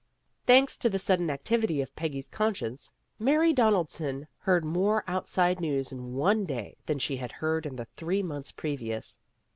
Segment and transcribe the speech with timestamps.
[0.47, 5.91] Thanks to the sudden activity of Peggy's conscience, Mary Donaldson heard more out side news
[5.91, 9.19] in one day than she had heard in the three months previous.